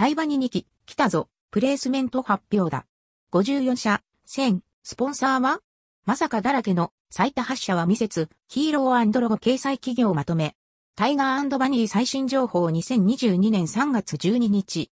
[0.00, 2.86] 対話に2期、来たぞ、プレイスメント発表だ。
[3.32, 5.60] 54社、1000、スポンサーは？
[6.06, 10.56] まさかだらけの最多8社は未説、ヒーローロゴ掲載企業まとめ。
[10.96, 14.90] タイガーバニー最新情報2022年3月12日。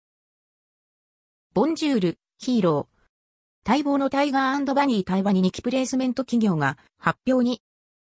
[1.53, 3.69] ボンジュール、ヒーロー。
[3.69, 7.61] 待望のタイガーバニー対話に2期プレイスメント企業が発表に。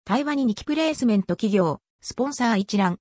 [0.05, 2.99] 対話に2期プレイスメント企業、スポンサー一覧。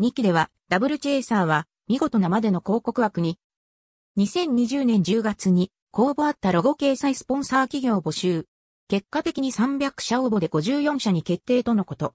[0.00, 3.38] 2期では、ダブルチェイサーは、見事なまでの広告枠に、
[4.18, 8.46] 2020年10月に、公募あったロゴ掲載スポンサー企業募集。
[8.88, 12.14] 結果的に300社応募で54社に決定とのこと。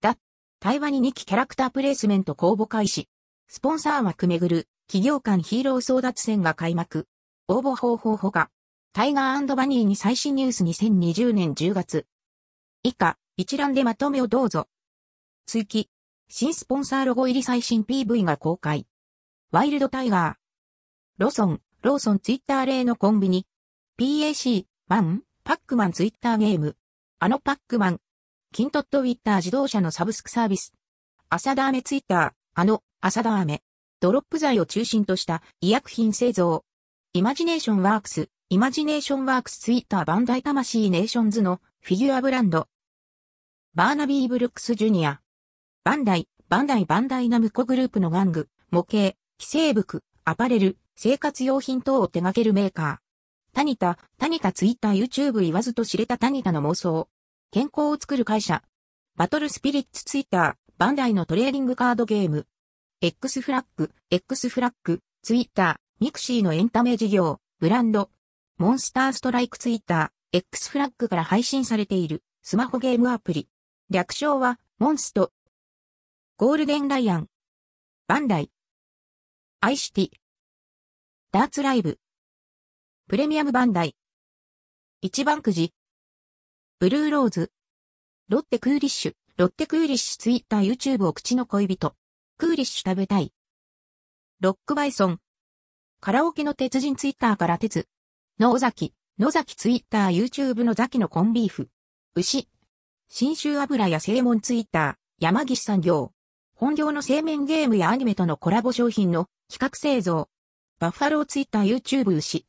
[0.00, 0.16] だ、
[0.60, 3.08] 対話に2期キャラクタープレイスメント公募開始。
[3.46, 7.06] スポンサー枠めぐる、企業間ヒーロー争奪戦が開幕。
[7.46, 8.50] 応募方法ほか。
[8.92, 12.06] タイガーバニーに最新ニュース2020年10月。
[12.82, 14.66] 以下、一覧でまとめをどうぞ。
[15.46, 15.88] 追記。
[16.28, 18.86] 新スポンサーロゴ入り最新 PV が公開。
[19.50, 20.34] ワイルドタイガー。
[21.16, 23.46] ローソン、ローソンツイッター例のコンビニ。
[23.98, 26.76] PAC、ワン、パックマンツイッターゲーム。
[27.18, 28.00] あのパックマン。
[28.52, 30.74] キント、キントツイッター自動車のサブスクサービス。
[31.30, 33.62] 浅田飴ツイッター、あの、浅田飴。
[34.00, 36.66] ドロップ剤を中心とした医薬品製造。
[37.14, 42.68] イマジネーションワークス、イマジネーションワークスツイッターバンダイ魂ネーションズのフィギュアブランド。
[43.74, 45.22] バーナビー・ブルックス・ジュニア。
[45.84, 53.54] バンダイ、バンダイ・バンダイナムコグループの玩具、模型、既製服、アパレル、生活用品等を手掛けるメーカー。
[53.54, 57.08] タニタ、タニタツイッター YouTube 言わずと知れたタニタの妄想。
[57.52, 58.64] 健康を作る会社。
[59.16, 62.48] バトルスピリッツツイッター、バンダイのトレーディングカードゲーム。
[63.00, 68.10] X フラッグ、X フラッグ、ツイッター、ミクシーのエンタメ事業、ブランド。
[68.58, 73.48] モンスターストライクツイッター、X フラッグから配信されているスマホゲームアプリ。
[73.88, 75.30] 略称は、モンスト。
[76.38, 77.28] ゴールデンライアン。
[78.08, 78.50] バンダイ。
[79.60, 80.10] アイシティ。
[81.32, 81.98] ダーツライブ。
[83.08, 83.96] プレミアムバンダイ。
[85.00, 85.74] 一番くじ。
[86.78, 87.50] ブルーローズ。
[88.28, 89.14] ロッテクーリッシュ。
[89.36, 91.96] ロッテクーリッシュツイッター YouTube を口の恋人。
[92.36, 93.32] クーリッシュ食べたい。
[94.40, 95.18] ロックバイソン。
[96.00, 97.88] カラオケの鉄人ツイッターから鉄。
[98.38, 98.94] 野崎。
[99.18, 101.68] 野崎ツイッター YouTube のザキのコンビーフ。
[102.14, 102.48] 牛。
[103.08, 104.94] 新州油や製門ツイッター。
[105.18, 106.12] 山岸産業。
[106.60, 110.28] 本業の製麺ゲームやアニメとのコラボ商品の企画製造。
[110.80, 112.46] バッファローツイッター YouTube 牛。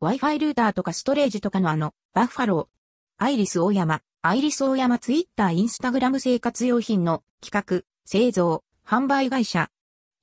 [0.00, 2.66] Wi-Fi ルーターとかストレージとかのあの、バッファロー。
[3.22, 4.00] アイリス大山。
[4.22, 9.68] アイリス大山ツイッターインスタグラム生活用品の企画、製造、販売会社。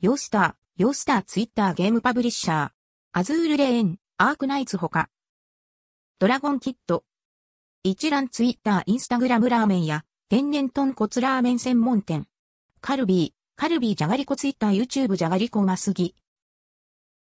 [0.01, 2.69] ヨースター、ヨースターツイッターゲームパブリッシャー。
[3.11, 5.09] アズールレーン、アークナイツほか。
[6.17, 7.03] ドラゴンキット。
[7.83, 12.27] 一覧ツイッターインスタグラムラーメンや天然豚骨ラーメン専門店。
[12.79, 16.15] カルビー、カルビーじゃがりこツイッター YouTube じゃがりこま杉。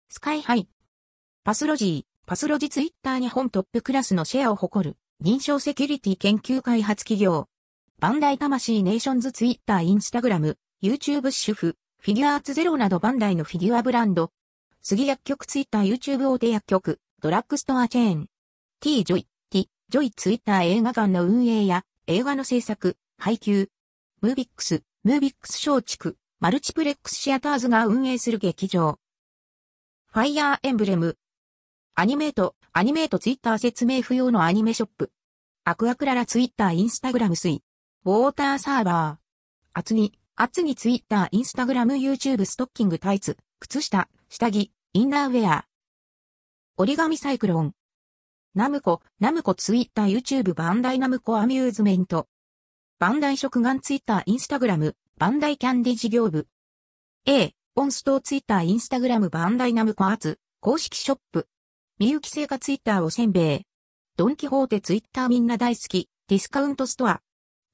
[0.08, 0.68] スカイハイ。
[1.44, 7.48] パスロジー、パスロジツイッター日本トップクラスのシェアを誇る認証セキュリティ研究開発企業。
[8.00, 14.30] バンダイ魂ネーションズツイッターインスタグラム、YouTube 主婦、フィギュアーツゼロなどバンダイのフィギュアブランド。
[14.82, 18.28] スギ薬局ツイッター YouTube 大手薬局、ドラッグストアチェーン。
[18.80, 23.70] T ジョイ、T ジョイツイッター映画館の運営や映画の制作、配給。
[24.20, 28.98] ムービックス、ムービックス松竹、マルチプレックスシアターズが運営する劇場。
[30.12, 31.16] ファイヤーエンブレム。
[31.94, 35.12] アニメイト、アニメイトツイッター説明不要のアニメショップ。
[35.62, 37.62] アクアクララツイッターインスタグラム水。
[38.04, 39.78] ウォーターサーバー。
[39.78, 45.66] アツギ、アツギツイッターインスタグラム YouTube ストッキングタイツ、靴下、下着、インナーウェア。
[46.78, 47.74] 折り紙サイクロン。
[48.56, 52.26] ナムコ、ナムコツイッター YouTube バンダイナムコアミューズメント。
[52.98, 56.46] バンダイ食玩ツイッターインスタグラム、バンダイキャンディ事業部。
[57.26, 61.46] A、オンストーツイッターインスタグラムバンダイナムコアーツ、公式ショップ。
[61.98, 63.66] 三幸製菓ツイッターおせんべい。
[64.16, 67.20] ドンキホーテツイッターみんな大好き、ディスカウントストア。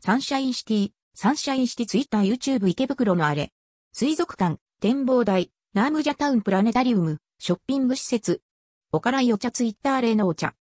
[0.05, 3.53] サンシャインシティ、サンシャインシティツイッター YouTube 池袋のあれ。
[3.93, 8.43] 水族館、展望台、ナンジャタウンプラネタリウム、ショッピング施設。
[8.91, 10.57] おからいお茶ツイッター例のお茶。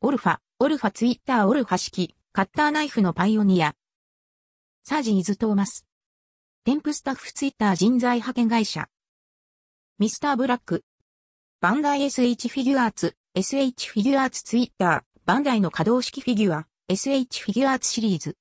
[0.00, 3.76] オルファ、オルファツイッターオルファ式、カッターナイフのパイオニア。
[4.86, 5.86] サージーズトーマス。
[6.62, 8.90] 添付スタッフツイッター人材派遣会社。
[9.98, 10.84] ミスターブラック。
[11.62, 18.36] バンダイ SH フィギュアーツ、SH フィギュアーツツイッター、バンダイの可動式フィギュア、SH フィギュアーツシリーズ。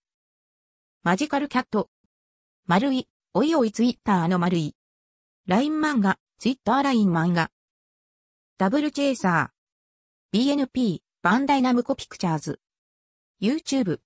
[1.04, 1.90] マジカルキャット。
[2.68, 4.76] 丸い、おいおいツイッターの丸い。
[5.48, 7.52] ライン漫画、ツイッターライン漫画。
[8.58, 10.58] ダブルチェイサー。
[10.58, 12.60] BNP、バンダイナムコピクチャーズ。
[13.42, 14.02] YouTube。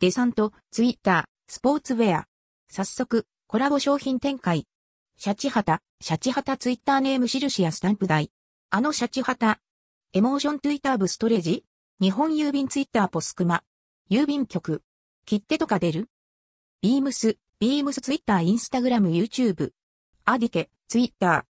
[0.00, 2.26] デサント、ツイッター、スポーツウェア。
[2.68, 4.66] 早速、コラボ商品展開。
[5.16, 8.30] シャチハタ、シャチハタツイッターネーム印やスタンプ台。
[8.68, 9.58] あのシャチハタ。
[10.12, 11.64] エモーションツイッターブストレージ？
[12.02, 13.62] 日本郵便ツイッターポスクマ。
[14.10, 14.82] 郵便局。
[15.24, 16.10] 切手とか出る？
[16.82, 19.70] ビームス、ビームスツイッターインスタグラム YouTube。
[20.26, 21.42] アディケ、ツイッター。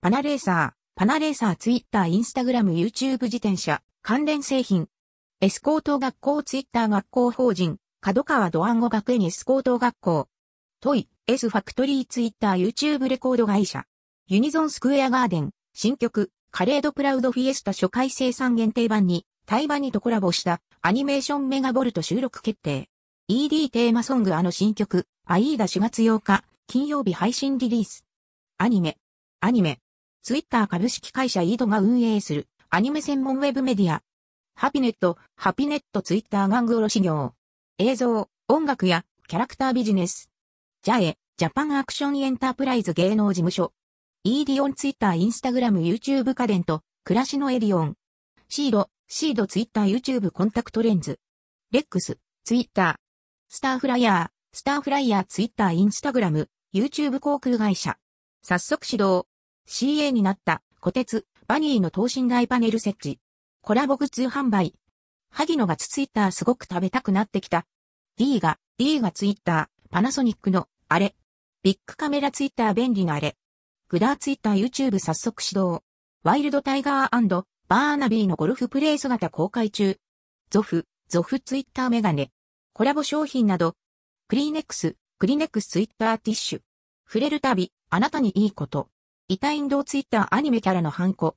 [0.00, 4.88] パナレーサー、パナレーサーツイッターインスタグラム YouTube 自転車、関連製品。
[5.42, 10.26] エスコート学校ツイッター学校法人、角川ドワンゴ学園エスコート学校。
[10.80, 13.84] トイ、S ファクトリーツイッター YouTube レコード会社。
[14.26, 22.88] ユニゾンスクエアガーデン、新曲、カレードプラウドフィエスタ初回生産限定版に、タイバニとコラボしたアニメーションメガボルト収録決定。
[23.28, 28.04] ED テーマソングあの新曲、アイーダ4月8日、金曜日配信リリース。
[28.58, 28.96] アニメ、
[29.38, 29.78] アニメ。
[30.24, 34.02] ツイッター株式会社イードが運営するアニメ専門ウェブメディア。
[34.56, 37.34] ハピネット、ハピネットツイッター玩具卸業。
[37.78, 40.30] 映像、音楽やキャラクタービジネス。
[40.82, 43.72] ジャエ、ジャパンアクションエンタープライズ芸能事務所。
[44.24, 47.94] イーディオンツイッターインスタグラム YouTube 家電と暮らしのエディオン。
[48.50, 51.18] シード、シードツイッター YouTube コンタクトレンズ。
[51.70, 52.94] レックス、ツイッター。
[53.48, 57.96] スターフライヤー、スターフライヤーツイッターインスタグラム、YouTube 航空会社。
[58.42, 59.26] 早速始動。
[59.66, 63.18] CA になった、小鉄、バニーの等身大パネル設置。
[63.62, 64.74] コラボグッズ販売。
[65.32, 67.66] 萩野がツイッターすごく食べたくなってきた。
[68.16, 71.16] D が、D がツイッター、パナソニックの、あれ。
[71.62, 73.36] ビッグカメラツイッター便利なあれ。
[73.88, 75.82] グダーツイッター YouTube 早速始動。
[76.22, 79.98] ワイルドタイガーバーナビーのゴルフプレイ姿公開中。
[80.50, 82.30] ゾフ、ゾフツイッターメガネ。
[82.74, 83.74] コラボ商品など。
[84.28, 86.60] クリーネックス、クリーネックスツイッターティッシュ。
[87.06, 88.88] 触れるたび、あなたにいいこと。
[89.28, 91.36] イタインドツイッターアニメキャラのハンコ。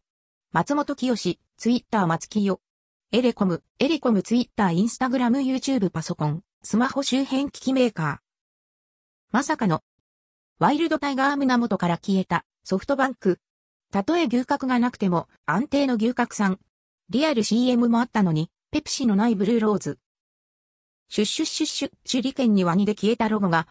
[0.52, 2.60] 松本清ツイッター松清。
[3.12, 8.18] エレコム、エレコムツイッターインスタグラム YouTube パソコン、スマホ周辺機器メーカー。
[9.32, 9.84] まさかの、
[10.58, 13.40] ワイルドタイガー胸元から消えたソフトバンク。
[13.92, 16.60] たとえ牛角がなくても安定の牛角さん。
[17.10, 20.00] リアル CM もあったのに、ペプシのないブルーローズ。
[21.08, 23.68] シュッシュッシュッシュ、手裏剣にワニで消えたロゴが、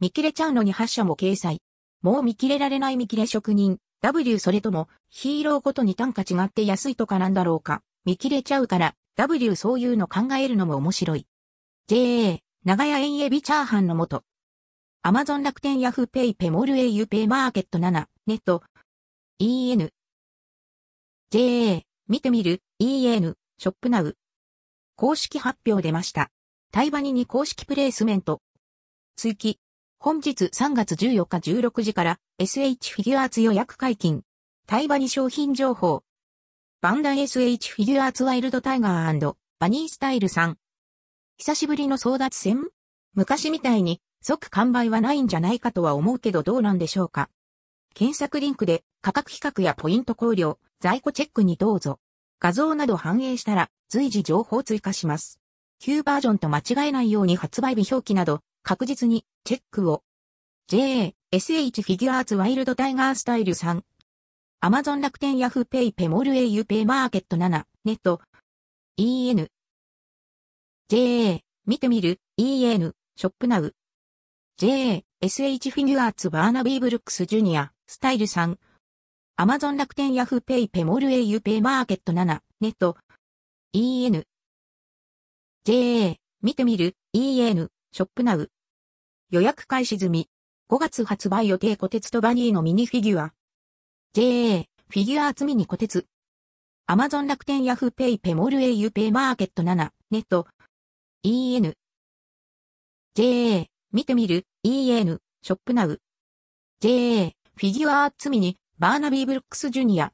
[0.00, 1.62] 見切れちゃうのに8社も掲載。
[2.02, 3.78] もう見切れられない見切れ職人。
[4.02, 7.82] W それとも、ヒーローごとに単価違って安いとかなんだろうか。
[8.04, 11.26] 見切れちゃうから、W そういうの考えるのも面白い。
[11.86, 14.24] JA、長屋園エビチャーハンの元。
[15.02, 18.62] アマゾン楽天ヤフーペイペモルエユペイマーケット7、ネット、
[19.38, 19.90] EN、
[21.30, 24.16] JA、見てみる、EN、ショップナウ。
[24.96, 26.30] 公式発表出ました。
[26.72, 28.42] タイバニに公式プレイスメント。
[29.16, 29.58] 追記。
[29.98, 34.22] 本日3月14日16時から SH フィギュアーツ予約解禁。
[34.66, 36.02] タイバニ商品情報。
[36.82, 40.56] バンダ SH フィギュアーツワイルドタイガーバニースタイルさん。
[41.36, 42.68] 久しぶりの争奪戦？
[43.12, 47.28] 昔みたいに即完売はないんじゃないかとは思うけどどうなんでしょうか？
[47.92, 51.98] 検索リンクで価格比較やポイント考慮、在庫チェックにどうぞ。
[52.40, 55.38] 画像など反映したら随時情報追加します。
[55.80, 60.02] 旧バージョンと間違えないように発売日表記など確実にチェックを。
[60.66, 63.84] JA、SH フィギュアーツワイルドタイガースタイルさん
[64.62, 64.68] 3。
[64.68, 68.20] Amazon 楽天ヤフーペイペモル au ペイマーケット7、ネット。
[68.98, 69.48] EN。
[70.88, 73.74] JA、見てみる、EN、ショップナウ。
[74.58, 78.58] JA、SH フィギュアーツバーナビーブルックスジュニア、スタイル3。
[79.36, 82.98] アマゾン楽天ヤフーペイペモル au ペイマーケット7、ネット。
[83.72, 84.24] EN。
[85.64, 88.50] JA、見てみる、EN、ショップナウ。
[89.30, 90.28] 予約開始済み。
[90.68, 93.32] 5月発売予定小鉄とバニーのミニフィギュア。
[94.12, 96.04] JA、フィギュアーツミニ虎徹。
[96.88, 100.48] アマゾン楽天ヤフーペイペイモール au ペイマーケット7、ネット。
[101.22, 101.74] EN。
[103.14, 106.00] JA、見てみる ?EN、 shop now。
[106.80, 110.12] JA、フィギュアーツミニ、バーナビーブルックスジュニア。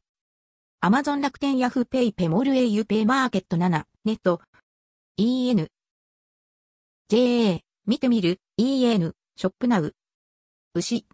[0.82, 4.42] アマゾン楽天ヤフーペイペイモール au ペイマーケット7、ネット。
[5.16, 5.68] EN。
[7.08, 9.94] JA、見てみる ?EN、 shop now。
[10.74, 11.06] 牛。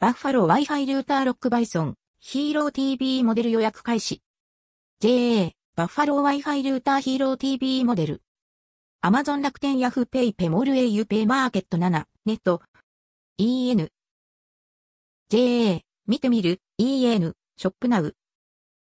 [0.00, 1.94] バッファロー Wi-Fi ルーターロックバイソン、
[2.26, 4.22] ヒーロー TV モデル予約開始。
[4.98, 8.22] JA、バッファロー Wi-Fi ルーターヒーロー TV モデル。
[9.02, 12.62] アマゾン楽天ヤフーペイペイモール au ペイマーケット7、ネット、
[13.36, 13.90] EN、
[15.28, 18.16] JA、見てみる、EN、 shop now、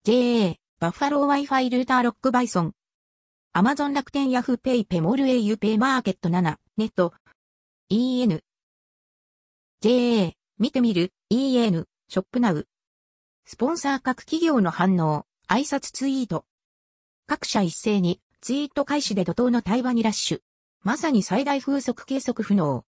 [0.03, 2.73] JA、バッファロー Wi-Fi ルーターロックバイソン、
[3.51, 7.15] アマゾン楽天ヤフーペイペイモール au ペイマーケット7、ネット、
[7.89, 8.41] EN、
[9.81, 12.67] JA、見てみる、EN、ショップナウ、
[13.45, 16.45] スポンサー各企業の反応、挨拶ツイート。
[17.27, 20.41] 各社一斉にツイート開始で怒涛の対話にラッシュ。
[20.81, 22.85] まさに最大風速計測不能。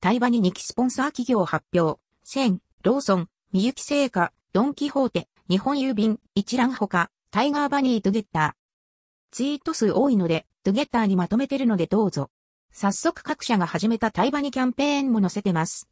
[0.00, 2.00] 対話に2期スポンサー企業発表。
[2.24, 9.32] 1000、ローソン、みゆき製菓、ドンキホーテ、日本郵便、一覧ほか、タイガーバニートゥゲッター。
[9.32, 12.30] ツイート数多いので、トゥゲッターにまとめてるのでどうぞ。
[12.70, 15.88] 早速各社が始めたタイバニキャンペーンも載せてます。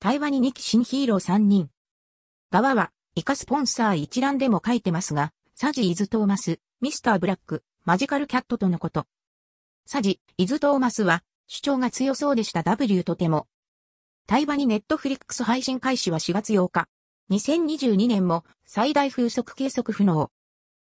[0.00, 1.68] タイバニ2期新ヒーロー3人。
[2.50, 9.06] 側は、イカスポンサー一覧でも書いてますが、サジ・イズ・トーマス、ミスター・ブラック、マジカル・キャットとのこと。
[9.86, 13.46] サジ・イズ・トーマスは、主張が強そうでした W とても。
[14.26, 16.88] タイバニネットフリックス配信開始は4月8日。
[17.30, 20.30] 2022年も最大風速計測不能。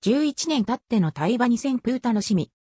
[0.03, 2.51] 11年経ってのタイバニ旋風楽しみ。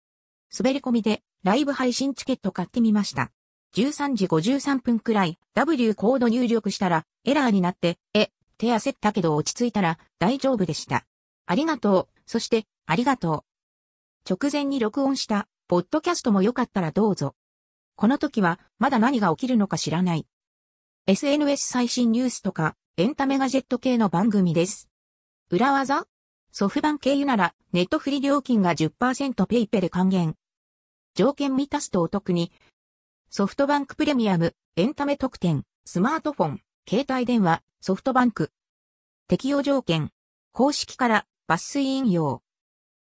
[0.57, 3.33] 滑り込みでライブ配信チケット買ってみました。
[3.75, 11.07] 13時53分くらい W コード入力したらエラーになって、え、手焦ったけど落ち着いたら大丈夫でした。
[11.47, 12.21] ありがとう。
[12.27, 13.45] そしてありがと
[14.29, 14.33] う。
[14.33, 17.35] 直前に録音したポッドキャストもよかったらどうぞ。
[17.95, 20.27] この時はまだ何が起きるのか知らない。
[21.07, 24.89] SNS 最新ニュースとかエンタメガジェット系の番組です。
[25.51, 26.07] 裏技？
[26.51, 30.35] ソフトバン経由ならネットフリ料金が10%ペイペで還元。
[31.15, 32.51] 条件満たすとお得に。
[33.29, 38.53] ソフトバンクプレミアム、エンタメ特典、スマートフォン、携帯電話、ソフトバンク。
[39.27, 40.13] 適用条件。
[40.53, 42.45] 公式から抜粋引用。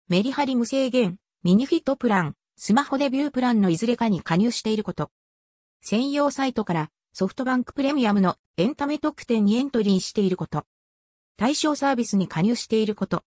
[0.07, 5.11] メリハリ無制限、ミニフィットプラン、スマホデビュープランのいずれかに加入していること。
[5.81, 10.65] 専用サイトからソフトバンクプレミアムのエンタメ特典にエントリーしていること。
[11.37, 13.25] 対象サービスに加入していること。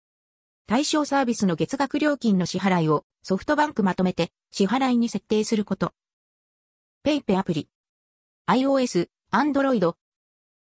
[0.67, 5.91] 対象サービスの月額料金の支払いをソフトバンクまとめて支払いに設定すること。
[7.01, 7.67] ペイペアプリ。
[8.47, 9.95] iOS、Android。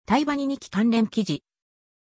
[0.08, 1.44] 対話に2期関連記事。